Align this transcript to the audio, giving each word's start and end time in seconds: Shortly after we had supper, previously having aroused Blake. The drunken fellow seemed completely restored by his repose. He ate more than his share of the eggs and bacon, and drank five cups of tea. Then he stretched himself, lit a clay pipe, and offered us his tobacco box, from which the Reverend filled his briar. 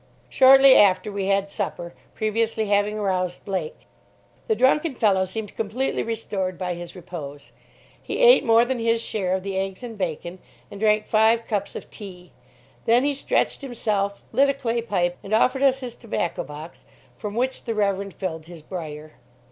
Shortly 0.29 0.75
after 0.75 1.11
we 1.11 1.27
had 1.27 1.47
supper, 1.51 1.93
previously 2.15 2.65
having 2.65 2.97
aroused 2.97 3.45
Blake. 3.45 3.81
The 4.47 4.55
drunken 4.55 4.95
fellow 4.95 5.25
seemed 5.25 5.55
completely 5.55 6.01
restored 6.01 6.57
by 6.57 6.73
his 6.73 6.95
repose. 6.95 7.51
He 8.01 8.17
ate 8.23 8.43
more 8.43 8.65
than 8.65 8.79
his 8.79 8.99
share 8.99 9.35
of 9.35 9.43
the 9.43 9.55
eggs 9.59 9.83
and 9.83 9.99
bacon, 9.99 10.39
and 10.71 10.79
drank 10.79 11.05
five 11.05 11.45
cups 11.45 11.75
of 11.75 11.91
tea. 11.91 12.31
Then 12.85 13.03
he 13.03 13.13
stretched 13.13 13.61
himself, 13.61 14.23
lit 14.31 14.49
a 14.49 14.55
clay 14.55 14.81
pipe, 14.81 15.19
and 15.23 15.35
offered 15.35 15.61
us 15.61 15.81
his 15.81 15.93
tobacco 15.93 16.43
box, 16.43 16.83
from 17.15 17.35
which 17.35 17.65
the 17.65 17.75
Reverend 17.75 18.15
filled 18.15 18.47
his 18.47 18.63
briar. 18.63 19.19